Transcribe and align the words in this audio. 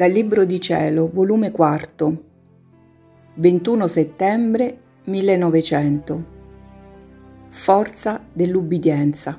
Dal 0.00 0.12
Libro 0.12 0.46
di 0.46 0.58
Cielo, 0.62 1.10
volume 1.12 1.50
4, 1.50 2.22
21 3.34 3.86
settembre 3.86 4.78
1900. 5.04 6.24
Forza 7.50 8.24
dell'ubbidienza. 8.32 9.38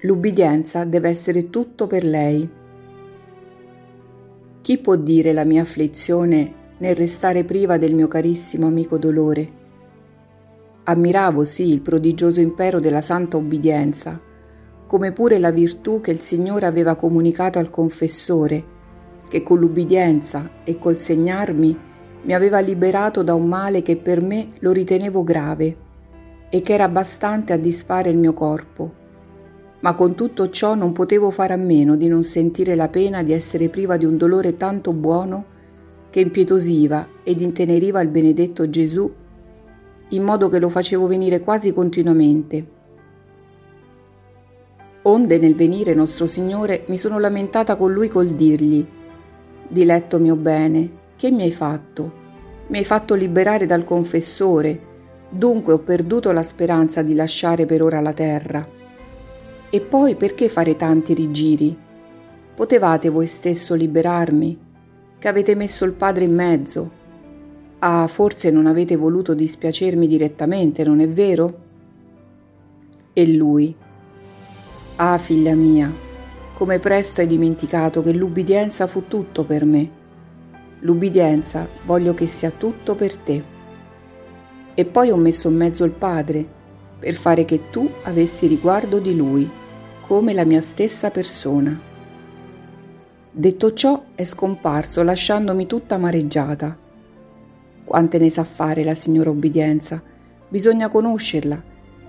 L'ubbidienza 0.00 0.84
deve 0.84 1.08
essere 1.08 1.48
tutto 1.48 1.86
per 1.86 2.04
lei. 2.04 2.46
Chi 4.60 4.76
può 4.76 4.96
dire 4.96 5.32
la 5.32 5.44
mia 5.44 5.62
afflizione 5.62 6.52
nel 6.76 6.94
restare 6.94 7.44
priva 7.44 7.78
del 7.78 7.94
mio 7.94 8.06
carissimo 8.06 8.66
amico 8.66 8.98
dolore? 8.98 9.52
Ammiravo 10.84 11.44
sì 11.44 11.72
il 11.72 11.80
prodigioso 11.80 12.40
impero 12.40 12.80
della 12.80 13.00
santa 13.00 13.38
ubbidienza, 13.38 14.20
come 14.86 15.12
pure 15.12 15.38
la 15.38 15.50
virtù 15.52 16.02
che 16.02 16.10
il 16.10 16.20
Signore 16.20 16.66
aveva 16.66 16.96
comunicato 16.96 17.58
al 17.58 17.70
confessore 17.70 18.76
che 19.28 19.42
con 19.42 19.58
l'ubbidienza 19.58 20.50
e 20.64 20.78
col 20.78 20.98
segnarmi 20.98 21.78
mi 22.22 22.34
aveva 22.34 22.58
liberato 22.58 23.22
da 23.22 23.34
un 23.34 23.46
male 23.46 23.82
che 23.82 23.96
per 23.96 24.20
me 24.20 24.48
lo 24.58 24.72
ritenevo 24.72 25.22
grave 25.22 25.76
e 26.50 26.60
che 26.62 26.72
era 26.72 26.88
bastante 26.88 27.52
a 27.52 27.56
disfare 27.56 28.10
il 28.10 28.18
mio 28.18 28.32
corpo. 28.32 28.92
Ma 29.80 29.94
con 29.94 30.14
tutto 30.14 30.50
ciò 30.50 30.74
non 30.74 30.92
potevo 30.92 31.30
fare 31.30 31.52
a 31.52 31.56
meno 31.56 31.94
di 31.94 32.08
non 32.08 32.24
sentire 32.24 32.74
la 32.74 32.88
pena 32.88 33.22
di 33.22 33.32
essere 33.32 33.68
priva 33.68 33.96
di 33.96 34.04
un 34.04 34.16
dolore 34.16 34.56
tanto 34.56 34.92
buono 34.92 35.56
che 36.10 36.20
impietosiva 36.20 37.06
ed 37.22 37.40
inteneriva 37.40 38.00
il 38.00 38.08
benedetto 38.08 38.68
Gesù, 38.68 39.10
in 40.08 40.22
modo 40.22 40.48
che 40.48 40.58
lo 40.58 40.68
facevo 40.68 41.06
venire 41.06 41.40
quasi 41.40 41.72
continuamente. 41.72 42.76
Onde 45.02 45.38
nel 45.38 45.54
venire 45.54 45.94
nostro 45.94 46.26
Signore 46.26 46.84
mi 46.88 46.98
sono 46.98 47.18
lamentata 47.18 47.76
con 47.76 47.92
lui 47.92 48.08
col 48.08 48.28
dirgli 48.28 48.86
Diletto 49.70 50.18
mio 50.18 50.34
bene, 50.34 50.90
che 51.14 51.30
mi 51.30 51.42
hai 51.42 51.50
fatto? 51.50 52.12
Mi 52.68 52.78
hai 52.78 52.84
fatto 52.84 53.14
liberare 53.14 53.66
dal 53.66 53.84
confessore, 53.84 54.80
dunque 55.28 55.74
ho 55.74 55.78
perduto 55.78 56.32
la 56.32 56.42
speranza 56.42 57.02
di 57.02 57.14
lasciare 57.14 57.66
per 57.66 57.82
ora 57.82 58.00
la 58.00 58.14
terra. 58.14 58.66
E 59.68 59.80
poi 59.82 60.16
perché 60.16 60.48
fare 60.48 60.74
tanti 60.76 61.12
rigiri? 61.12 61.76
Potevate 62.54 63.10
voi 63.10 63.26
stesso 63.26 63.74
liberarmi, 63.74 64.58
che 65.18 65.28
avete 65.28 65.54
messo 65.54 65.84
il 65.84 65.92
Padre 65.92 66.24
in 66.24 66.34
mezzo. 66.34 66.90
Ah, 67.80 68.06
forse 68.06 68.50
non 68.50 68.66
avete 68.66 68.96
voluto 68.96 69.34
dispiacermi 69.34 70.06
direttamente, 70.06 70.82
non 70.82 71.00
è 71.00 71.08
vero? 71.08 71.58
E 73.12 73.32
lui. 73.34 73.74
Ah, 74.96 75.18
figlia 75.18 75.54
mia, 75.54 75.92
come 76.58 76.80
presto 76.80 77.20
hai 77.20 77.28
dimenticato 77.28 78.02
che 78.02 78.12
l'ubbidienza 78.12 78.88
fu 78.88 79.06
tutto 79.06 79.44
per 79.44 79.64
me. 79.64 79.88
L'ubbidienza 80.80 81.68
voglio 81.84 82.14
che 82.14 82.26
sia 82.26 82.50
tutto 82.50 82.96
per 82.96 83.16
te. 83.16 83.40
E 84.74 84.84
poi 84.84 85.12
ho 85.12 85.16
messo 85.16 85.46
in 85.46 85.54
mezzo 85.54 85.84
il 85.84 85.92
Padre, 85.92 86.44
per 86.98 87.14
fare 87.14 87.44
che 87.44 87.70
tu 87.70 87.88
avessi 88.02 88.48
riguardo 88.48 88.98
di 88.98 89.14
Lui, 89.14 89.48
come 90.00 90.32
la 90.32 90.44
mia 90.44 90.60
stessa 90.60 91.12
persona. 91.12 91.78
Detto 93.30 93.72
ciò 93.72 94.06
è 94.16 94.24
scomparso 94.24 95.04
lasciandomi 95.04 95.64
tutta 95.64 95.94
amareggiata. 95.94 96.76
Quante 97.84 98.18
ne 98.18 98.30
sa 98.30 98.42
fare 98.42 98.82
la 98.82 98.96
signora 98.96 99.30
obbedienza? 99.30 100.02
Bisogna 100.48 100.88
conoscerla 100.88 101.62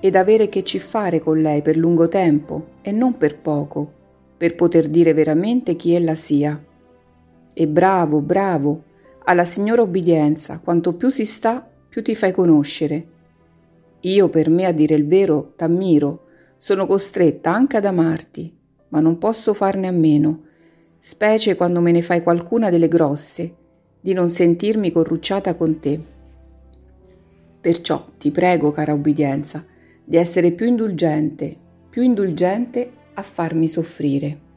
ed 0.00 0.16
avere 0.16 0.48
che 0.48 0.64
ci 0.64 0.80
fare 0.80 1.20
con 1.20 1.38
lei 1.38 1.62
per 1.62 1.76
lungo 1.76 2.08
tempo 2.08 2.70
e 2.82 2.90
non 2.90 3.16
per 3.16 3.38
poco 3.38 4.00
per 4.42 4.56
poter 4.56 4.88
dire 4.88 5.14
veramente 5.14 5.76
chi 5.76 5.94
ella 5.94 6.16
sia. 6.16 6.60
E 7.54 7.68
bravo, 7.68 8.20
bravo, 8.22 8.82
alla 9.22 9.44
signora 9.44 9.82
obbedienza, 9.82 10.58
quanto 10.58 10.94
più 10.94 11.10
si 11.10 11.24
sta, 11.24 11.64
più 11.88 12.02
ti 12.02 12.16
fai 12.16 12.32
conoscere. 12.32 13.06
Io 14.00 14.28
per 14.30 14.50
me, 14.50 14.64
a 14.64 14.72
dire 14.72 14.96
il 14.96 15.06
vero, 15.06 15.52
t'ammiro, 15.54 16.24
sono 16.56 16.86
costretta 16.86 17.54
anche 17.54 17.76
ad 17.76 17.84
amarti, 17.84 18.52
ma 18.88 18.98
non 18.98 19.16
posso 19.18 19.54
farne 19.54 19.86
a 19.86 19.92
meno, 19.92 20.42
specie 20.98 21.54
quando 21.54 21.80
me 21.80 21.92
ne 21.92 22.02
fai 22.02 22.20
qualcuna 22.20 22.68
delle 22.68 22.88
grosse, 22.88 23.54
di 24.00 24.12
non 24.12 24.28
sentirmi 24.28 24.90
corrucciata 24.90 25.54
con 25.54 25.78
te. 25.78 26.00
Perciò 27.60 28.04
ti 28.18 28.32
prego, 28.32 28.72
cara 28.72 28.92
obbedienza, 28.92 29.64
di 30.04 30.16
essere 30.16 30.50
più 30.50 30.66
indulgente, 30.66 31.56
più 31.88 32.02
indulgente 32.02 33.01
a 33.14 33.22
farmi 33.22 33.68
soffrire. 33.68 34.51